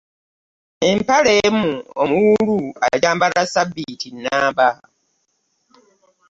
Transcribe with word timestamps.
Empale 0.89 1.31
emu 1.45 1.71
omuwuulu 2.01 2.57
agyambala 2.87 3.39
ssabbiiti 3.45 4.07
nnamba! 4.15 4.67